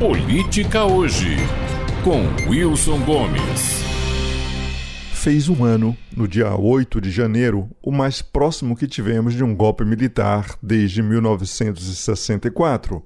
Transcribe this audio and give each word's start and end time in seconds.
Política 0.00 0.82
Hoje, 0.82 1.36
com 2.02 2.22
Wilson 2.48 3.04
Gomes. 3.04 3.84
Fez 5.12 5.46
um 5.50 5.62
ano, 5.62 5.94
no 6.16 6.26
dia 6.26 6.56
8 6.56 6.98
de 7.02 7.10
janeiro, 7.10 7.68
o 7.82 7.92
mais 7.92 8.22
próximo 8.22 8.74
que 8.74 8.86
tivemos 8.86 9.34
de 9.34 9.44
um 9.44 9.54
golpe 9.54 9.84
militar 9.84 10.56
desde 10.62 11.02
1964. 11.02 13.04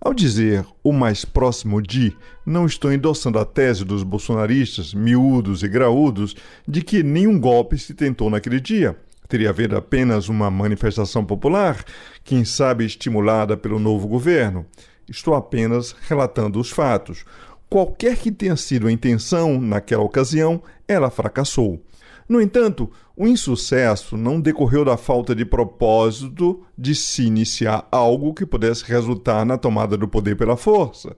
Ao 0.00 0.14
dizer 0.14 0.64
o 0.82 0.94
mais 0.94 1.26
próximo 1.26 1.82
de, 1.82 2.16
não 2.46 2.64
estou 2.64 2.90
endossando 2.90 3.38
a 3.38 3.44
tese 3.44 3.84
dos 3.84 4.02
bolsonaristas, 4.02 4.94
miúdos 4.94 5.62
e 5.62 5.68
graúdos, 5.68 6.34
de 6.66 6.80
que 6.80 7.02
nenhum 7.02 7.38
golpe 7.38 7.76
se 7.76 7.92
tentou 7.92 8.30
naquele 8.30 8.60
dia. 8.60 8.96
Teria 9.28 9.50
havido 9.50 9.76
apenas 9.76 10.30
uma 10.30 10.50
manifestação 10.50 11.22
popular, 11.22 11.84
quem 12.24 12.46
sabe 12.46 12.86
estimulada 12.86 13.58
pelo 13.58 13.78
novo 13.78 14.08
governo. 14.08 14.64
Estou 15.10 15.34
apenas 15.34 15.94
relatando 16.08 16.60
os 16.60 16.70
fatos. 16.70 17.24
Qualquer 17.68 18.16
que 18.16 18.30
tenha 18.30 18.54
sido 18.54 18.86
a 18.86 18.92
intenção 18.92 19.60
naquela 19.60 20.04
ocasião, 20.04 20.62
ela 20.86 21.10
fracassou. 21.10 21.82
No 22.28 22.40
entanto, 22.40 22.88
o 23.16 23.26
insucesso 23.26 24.16
não 24.16 24.40
decorreu 24.40 24.84
da 24.84 24.96
falta 24.96 25.34
de 25.34 25.44
propósito 25.44 26.62
de 26.78 26.94
se 26.94 27.24
iniciar 27.24 27.88
algo 27.90 28.32
que 28.32 28.46
pudesse 28.46 28.84
resultar 28.84 29.44
na 29.44 29.58
tomada 29.58 29.96
do 29.96 30.06
poder 30.06 30.36
pela 30.36 30.56
força. 30.56 31.16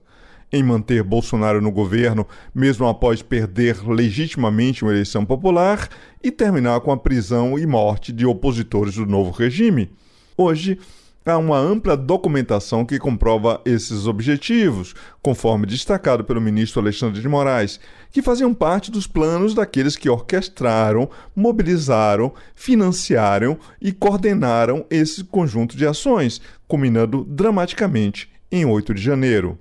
Em 0.51 0.63
manter 0.63 1.03
Bolsonaro 1.03 1.61
no 1.61 1.71
governo, 1.71 2.27
mesmo 2.53 2.87
após 2.87 3.21
perder 3.21 3.87
legitimamente 3.87 4.83
uma 4.83 4.91
eleição 4.91 5.23
popular, 5.23 5.87
e 6.23 6.31
terminar 6.31 6.81
com 6.81 6.91
a 6.91 6.97
prisão 6.97 7.59
e 7.59 7.65
morte 7.67 8.11
de 8.11 8.25
opositores 8.25 8.95
do 8.95 9.05
novo 9.05 9.29
regime. 9.29 9.91
Hoje, 10.35 10.79
Há 11.25 11.37
uma 11.37 11.57
ampla 11.57 11.95
documentação 11.95 12.83
que 12.83 12.99
comprova 12.99 13.61
esses 13.63 14.07
objetivos, 14.07 14.93
conforme 15.21 15.65
destacado 15.65 16.21
pelo 16.25 16.41
ministro 16.41 16.81
Alexandre 16.81 17.21
de 17.21 17.29
Moraes, 17.29 17.79
que 18.11 18.21
faziam 18.21 18.53
parte 18.53 18.91
dos 18.91 19.07
planos 19.07 19.53
daqueles 19.53 19.95
que 19.95 20.09
orquestraram, 20.09 21.09
mobilizaram, 21.33 22.33
financiaram 22.53 23.57
e 23.81 23.93
coordenaram 23.93 24.85
esse 24.89 25.23
conjunto 25.23 25.77
de 25.77 25.87
ações, 25.87 26.41
culminando 26.67 27.23
dramaticamente 27.23 28.29
em 28.51 28.65
8 28.65 28.93
de 28.93 29.01
janeiro. 29.01 29.57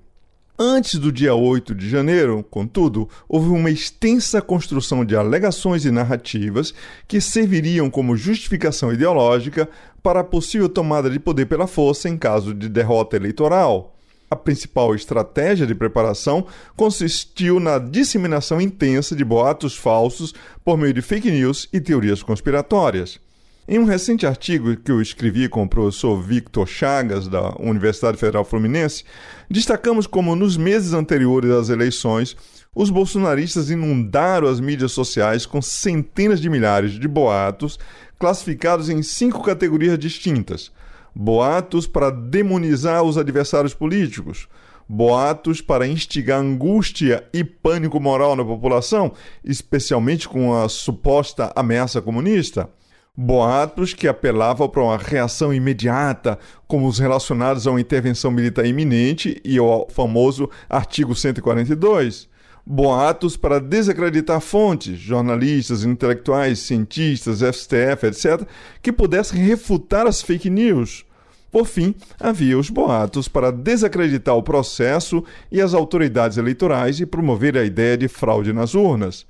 Antes 0.58 0.98
do 0.98 1.10
dia 1.10 1.34
8 1.34 1.74
de 1.74 1.88
janeiro, 1.88 2.44
contudo, 2.50 3.08
houve 3.26 3.48
uma 3.48 3.70
extensa 3.70 4.42
construção 4.42 5.02
de 5.02 5.16
alegações 5.16 5.86
e 5.86 5.90
narrativas 5.90 6.74
que 7.08 7.22
serviriam 7.22 7.88
como 7.88 8.16
justificação 8.16 8.92
ideológica 8.92 9.66
para 10.02 10.20
a 10.20 10.24
possível 10.24 10.68
tomada 10.68 11.08
de 11.08 11.18
poder 11.18 11.46
pela 11.46 11.66
força 11.66 12.06
em 12.06 12.18
caso 12.18 12.52
de 12.52 12.68
derrota 12.68 13.16
eleitoral. 13.16 13.96
A 14.30 14.36
principal 14.36 14.94
estratégia 14.94 15.66
de 15.66 15.74
preparação 15.74 16.46
consistiu 16.76 17.58
na 17.58 17.78
disseminação 17.78 18.60
intensa 18.60 19.16
de 19.16 19.24
boatos 19.24 19.74
falsos 19.74 20.34
por 20.62 20.76
meio 20.76 20.92
de 20.92 21.00
fake 21.00 21.30
news 21.30 21.66
e 21.72 21.80
teorias 21.80 22.22
conspiratórias. 22.22 23.18
Em 23.68 23.78
um 23.78 23.84
recente 23.84 24.26
artigo 24.26 24.76
que 24.76 24.90
eu 24.90 25.00
escrevi 25.00 25.48
com 25.48 25.62
o 25.62 25.68
professor 25.68 26.20
Victor 26.20 26.66
Chagas, 26.66 27.28
da 27.28 27.54
Universidade 27.60 28.18
Federal 28.18 28.44
Fluminense, 28.44 29.04
destacamos 29.48 30.04
como 30.04 30.34
nos 30.34 30.56
meses 30.56 30.92
anteriores 30.92 31.48
às 31.52 31.68
eleições, 31.68 32.36
os 32.74 32.90
bolsonaristas 32.90 33.70
inundaram 33.70 34.48
as 34.48 34.58
mídias 34.58 34.90
sociais 34.90 35.46
com 35.46 35.62
centenas 35.62 36.40
de 36.40 36.50
milhares 36.50 36.98
de 36.98 37.06
boatos 37.06 37.78
classificados 38.18 38.88
em 38.88 39.00
cinco 39.00 39.40
categorias 39.44 39.96
distintas: 39.96 40.72
boatos 41.14 41.86
para 41.86 42.10
demonizar 42.10 43.04
os 43.04 43.16
adversários 43.16 43.74
políticos, 43.74 44.48
boatos 44.88 45.60
para 45.60 45.86
instigar 45.86 46.40
angústia 46.40 47.24
e 47.32 47.44
pânico 47.44 48.00
moral 48.00 48.34
na 48.34 48.44
população, 48.44 49.12
especialmente 49.44 50.28
com 50.28 50.52
a 50.52 50.68
suposta 50.68 51.52
ameaça 51.54 52.02
comunista 52.02 52.68
Boatos 53.14 53.92
que 53.92 54.08
apelavam 54.08 54.66
para 54.70 54.82
uma 54.82 54.96
reação 54.96 55.52
imediata, 55.52 56.38
como 56.66 56.88
os 56.88 56.98
relacionados 56.98 57.66
a 57.66 57.70
uma 57.70 57.80
intervenção 57.80 58.30
militar 58.30 58.64
iminente 58.64 59.38
e 59.44 59.58
ao 59.58 59.86
famoso 59.90 60.48
artigo 60.66 61.14
142. 61.14 62.26
Boatos 62.64 63.36
para 63.36 63.60
desacreditar 63.60 64.40
fontes, 64.40 64.98
jornalistas, 64.98 65.84
intelectuais, 65.84 66.60
cientistas, 66.60 67.40
STF, 67.40 68.06
etc., 68.06 68.48
que 68.80 68.90
pudessem 68.90 69.44
refutar 69.44 70.06
as 70.06 70.22
fake 70.22 70.48
news. 70.48 71.04
Por 71.50 71.66
fim, 71.66 71.94
havia 72.18 72.58
os 72.58 72.70
boatos 72.70 73.28
para 73.28 73.52
desacreditar 73.52 74.34
o 74.34 74.42
processo 74.42 75.22
e 75.50 75.60
as 75.60 75.74
autoridades 75.74 76.38
eleitorais 76.38 76.98
e 76.98 77.04
promover 77.04 77.58
a 77.58 77.64
ideia 77.64 77.98
de 77.98 78.08
fraude 78.08 78.54
nas 78.54 78.74
urnas. 78.74 79.26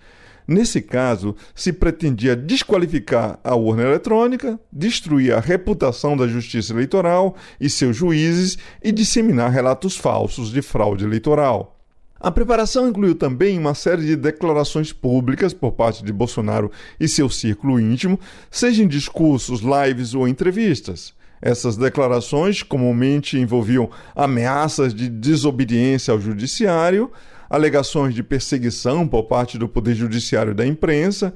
Nesse 0.47 0.81
caso, 0.81 1.37
se 1.55 1.73
pretendia 1.73 2.35
desqualificar 2.35 3.39
a 3.45 3.55
urna 3.55 3.83
eletrônica, 3.83 4.59
destruir 4.73 5.33
a 5.35 5.41
reputação 5.41 6.17
da 6.17 6.27
Justiça 6.27 6.73
Eleitoral 6.73 7.37
e 7.61 7.71
seus 7.71 7.97
juízes 7.97 8.59
e 8.83 8.91
disseminar 8.91 9.51
relatos 9.51 9.97
falsos 9.97 10.51
de 10.51 10.61
fraude 10.61 11.05
eleitoral. 11.05 11.79
A 12.19 12.31
preparação 12.31 12.89
incluiu 12.89 13.17
também 13.17 13.59
uma 13.59 13.75
série 13.75 14.07
de 14.07 14.15
declarações 14.15 14.93
públicas 14.93 15.53
por 15.53 15.73
parte 15.73 16.05
de 16.05 16.13
Bolsonaro 16.13 16.71
e 16.99 17.09
seu 17.09 17.29
círculo 17.29 17.81
íntimo, 17.81 18.19
seja 18.49 18.85
em 18.85 18.87
discursos, 18.87 19.61
lives 19.61 20.15
ou 20.15 20.29
entrevistas. 20.29 21.15
Essas 21.41 21.77
declarações 21.77 22.63
comumente 22.63 23.37
envolviam 23.37 23.91
ameaças 24.15 24.95
de 24.95 25.09
desobediência 25.09 26.13
ao 26.13 26.21
judiciário, 26.21 27.11
alegações 27.53 28.15
de 28.15 28.23
perseguição 28.23 29.07
por 29.07 29.25
parte 29.25 29.59
do 29.59 29.69
Poder 29.69 29.95
Judiciário 29.95 30.53
e 30.53 30.55
da 30.55 30.67
imprensa, 30.67 31.35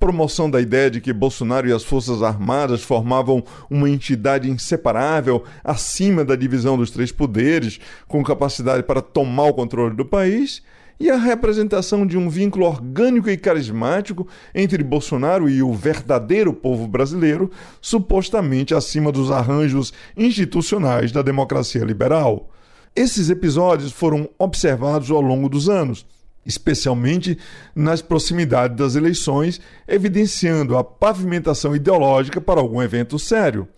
promoção 0.00 0.50
da 0.50 0.62
ideia 0.62 0.90
de 0.90 0.98
que 0.98 1.12
Bolsonaro 1.12 1.68
e 1.68 1.72
as 1.74 1.84
Forças 1.84 2.22
Armadas 2.22 2.82
formavam 2.82 3.44
uma 3.68 3.90
entidade 3.90 4.50
inseparável 4.50 5.44
acima 5.62 6.24
da 6.24 6.34
divisão 6.34 6.78
dos 6.78 6.90
três 6.90 7.12
poderes, 7.12 7.78
com 8.06 8.24
capacidade 8.24 8.82
para 8.82 9.02
tomar 9.02 9.44
o 9.44 9.52
controle 9.52 9.94
do 9.94 10.06
país, 10.06 10.62
e 10.98 11.10
a 11.10 11.18
representação 11.18 12.06
de 12.06 12.16
um 12.16 12.30
vínculo 12.30 12.64
orgânico 12.64 13.28
e 13.28 13.36
carismático 13.36 14.26
entre 14.54 14.82
Bolsonaro 14.82 15.50
e 15.50 15.62
o 15.62 15.74
verdadeiro 15.74 16.54
povo 16.54 16.88
brasileiro, 16.88 17.50
supostamente 17.78 18.74
acima 18.74 19.12
dos 19.12 19.30
arranjos 19.30 19.92
institucionais 20.16 21.12
da 21.12 21.20
democracia 21.20 21.84
liberal. 21.84 22.48
Esses 22.94 23.30
episódios 23.30 23.92
foram 23.92 24.28
observados 24.38 25.10
ao 25.10 25.20
longo 25.20 25.48
dos 25.48 25.68
anos, 25.68 26.06
especialmente 26.44 27.38
nas 27.74 28.00
proximidades 28.00 28.76
das 28.76 28.94
eleições, 28.94 29.60
evidenciando 29.86 30.76
a 30.76 30.82
pavimentação 30.82 31.76
ideológica 31.76 32.40
para 32.40 32.60
algum 32.60 32.82
evento 32.82 33.18
sério. 33.18 33.68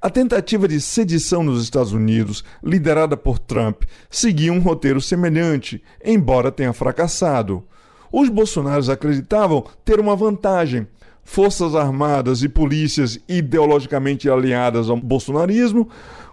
A 0.00 0.10
tentativa 0.10 0.66
de 0.66 0.80
sedição 0.80 1.44
nos 1.44 1.62
Estados 1.62 1.92
Unidos, 1.92 2.42
liderada 2.62 3.16
por 3.16 3.38
Trump, 3.38 3.84
seguia 4.10 4.52
um 4.52 4.58
roteiro 4.58 5.00
semelhante, 5.00 5.82
embora 6.04 6.50
tenha 6.50 6.72
fracassado. 6.72 7.62
Os 8.10 8.28
bolsonaros 8.28 8.88
acreditavam 8.88 9.64
ter 9.84 10.00
uma 10.00 10.16
vantagem. 10.16 10.86
Forças 11.24 11.74
armadas 11.74 12.42
e 12.42 12.48
polícias 12.48 13.18
ideologicamente 13.28 14.28
alinhadas 14.28 14.90
ao 14.90 14.96
bolsonarismo 14.96 15.88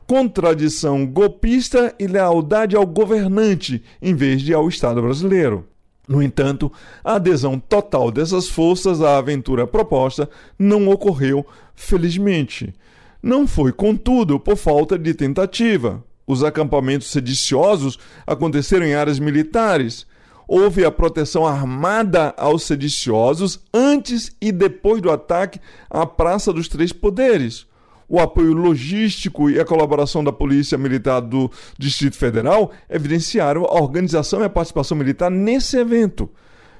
contradição 0.10 1.06
golpista 1.06 1.94
e 2.00 2.08
lealdade 2.08 2.76
ao 2.76 2.84
governante, 2.84 3.84
em 4.02 4.16
vez 4.16 4.42
de 4.42 4.52
ao 4.52 4.68
Estado 4.68 5.00
brasileiro. 5.04 5.68
No 6.08 6.24
entanto, 6.24 6.72
a 7.04 7.14
adesão 7.14 7.60
total 7.60 8.10
dessas 8.10 8.50
forças 8.50 9.04
à 9.04 9.20
aventura 9.20 9.68
proposta 9.68 10.28
não 10.58 10.90
ocorreu, 10.90 11.46
felizmente. 11.76 12.74
Não 13.22 13.46
foi, 13.46 13.72
contudo, 13.72 14.40
por 14.40 14.58
falta 14.58 14.98
de 14.98 15.14
tentativa. 15.14 16.04
Os 16.26 16.44
acampamentos 16.44 17.12
sediciosos 17.12 18.00
aconteceram 18.26 18.88
em 18.88 18.96
áreas 18.96 19.20
militares. 19.20 20.08
Houve 20.52 20.84
a 20.84 20.90
proteção 20.90 21.46
armada 21.46 22.34
aos 22.36 22.64
sediciosos 22.64 23.60
antes 23.72 24.36
e 24.42 24.52
depois 24.52 25.00
do 25.00 25.12
ataque 25.12 25.60
à 25.88 26.08
Praça 26.08 26.52
dos 26.52 26.68
Três 26.68 26.92
Poderes 26.92 27.68
o 28.10 28.20
apoio 28.20 28.54
logístico 28.54 29.48
e 29.52 29.60
a 29.60 29.64
colaboração 29.64 30.24
da 30.24 30.32
Polícia 30.32 30.76
Militar 30.76 31.20
do 31.20 31.52
Distrito 31.78 32.18
Federal 32.18 32.72
evidenciaram 32.90 33.64
a 33.66 33.80
organização 33.80 34.42
e 34.42 34.46
a 34.46 34.50
participação 34.50 34.98
militar 34.98 35.30
nesse 35.30 35.78
evento. 35.78 36.28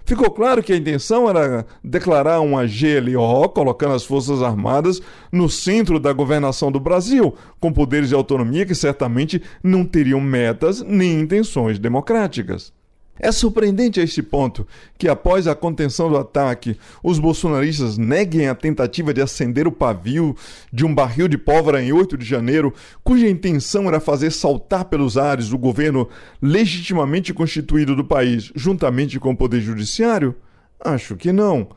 Ficou 0.04 0.32
claro 0.32 0.64
que 0.64 0.74
a 0.74 0.76
intenção 0.76 1.30
era 1.30 1.64
declarar 1.84 2.40
uma 2.40 2.66
GLO, 2.66 3.50
colocando 3.50 3.94
as 3.94 4.04
Forças 4.04 4.42
Armadas 4.42 5.00
no 5.32 5.48
centro 5.48 6.00
da 6.00 6.12
governação 6.12 6.72
do 6.72 6.80
Brasil, 6.80 7.36
com 7.60 7.72
poderes 7.72 8.10
de 8.10 8.16
autonomia 8.16 8.66
que 8.66 8.74
certamente 8.74 9.40
não 9.64 9.86
teriam 9.86 10.20
metas 10.20 10.82
nem 10.82 11.20
intenções 11.20 11.78
democráticas. 11.78 12.74
É 13.20 13.34
surpreendente 13.34 14.00
a 14.00 14.04
este 14.04 14.24
ponto 14.24 14.66
que, 14.98 15.10
após 15.10 15.46
a 15.46 15.54
contenção 15.54 16.10
do 16.10 16.18
ataque, 16.18 16.78
os 17.04 17.20
bolsonaristas 17.20 17.98
neguem 17.98 18.48
a 18.48 18.56
tentativa 18.56 19.14
de 19.14 19.22
acender 19.22 19.68
o 19.68 19.72
pavio 19.72 20.36
de 20.72 20.86
um 20.86 20.96
barril 20.96 21.28
de 21.28 21.38
pólvora 21.38 21.84
em 21.84 21.92
8 21.92 22.18
de 22.18 22.26
janeiro, 22.26 22.74
cuja 23.04 23.28
intenção 23.28 23.90
era 23.90 24.00
fazer 24.00 24.32
saltar 24.32 24.86
pelos 24.86 25.18
ares 25.18 25.52
o 25.52 25.58
governo 25.58 26.08
legitimamente 26.42 27.34
constituído 27.34 27.94
do 27.94 28.06
país, 28.06 28.54
juntamente 28.56 29.20
com 29.20 29.32
o 29.32 29.38
Poder 29.38 29.60
Judiciário? 29.60 30.34
Acho 30.80 31.18
que 31.18 31.34
não. 31.34 31.68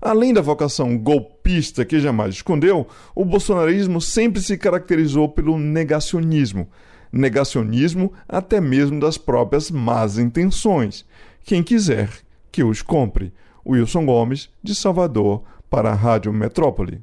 Além 0.00 0.32
da 0.32 0.40
vocação 0.40 0.98
golpista 0.98 1.84
que 1.84 2.00
jamais 2.00 2.36
escondeu, 2.36 2.86
o 3.14 3.24
bolsonarismo 3.24 4.00
sempre 4.00 4.40
se 4.40 4.56
caracterizou 4.56 5.28
pelo 5.28 5.58
negacionismo 5.58 6.68
negacionismo 7.12 8.12
até 8.28 8.60
mesmo 8.60 9.00
das 9.00 9.18
próprias 9.18 9.70
más 9.70 10.18
intenções. 10.18 11.04
Quem 11.44 11.62
quiser, 11.62 12.10
que 12.50 12.62
os 12.62 12.82
compre. 12.82 13.32
Wilson 13.66 14.06
Gomes, 14.06 14.50
de 14.62 14.74
Salvador, 14.74 15.42
para 15.68 15.90
a 15.90 15.94
Rádio 15.94 16.32
Metrópole. 16.32 17.02